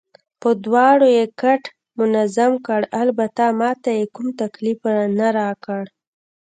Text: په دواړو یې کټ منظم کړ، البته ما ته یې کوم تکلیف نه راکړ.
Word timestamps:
په 0.41 0.49
دواړو 0.65 1.07
یې 1.17 1.25
کټ 1.41 1.63
منظم 1.99 2.53
کړ، 2.67 2.81
البته 3.01 3.43
ما 3.59 3.71
ته 3.83 3.89
یې 3.97 4.05
کوم 4.15 4.27
تکلیف 4.41 4.81
نه 5.19 5.27
راکړ. 5.37 5.83